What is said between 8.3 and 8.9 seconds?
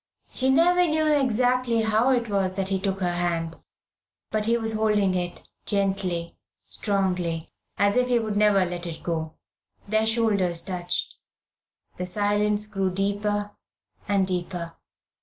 never let